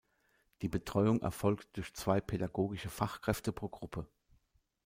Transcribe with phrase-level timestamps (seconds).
[0.63, 4.07] Die Betreuung erfolgt durch zwei pädagogische Fachkräfte pro Gruppe.